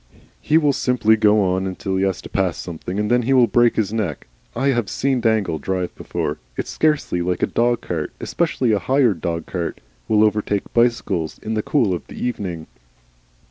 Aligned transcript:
"He 0.41 0.57
will 0.57 0.73
simply 0.73 1.15
go 1.15 1.41
on 1.43 1.67
until 1.67 1.95
he 1.97 2.03
has 2.05 2.23
to 2.23 2.27
pass 2.29 2.57
something, 2.57 2.99
and 2.99 3.11
then 3.11 3.21
he 3.21 3.33
will 3.33 3.45
break 3.45 3.75
his 3.75 3.93
neck. 3.93 4.25
I 4.55 4.69
have 4.69 4.89
seen 4.89 5.21
Dangle 5.21 5.59
drive 5.59 5.93
before. 5.93 6.39
It's 6.57 6.71
scarcely 6.71 7.21
likely 7.21 7.49
a 7.49 7.51
dog 7.51 7.81
cart, 7.81 8.11
especially 8.19 8.71
a 8.71 8.79
hired 8.79 9.21
dog 9.21 9.45
cart, 9.45 9.79
will 10.07 10.23
overtake 10.23 10.73
bicycles 10.73 11.37
in 11.43 11.53
the 11.53 11.61
cool 11.61 11.93
of 11.93 12.07
the 12.07 12.15
evening. 12.17 12.65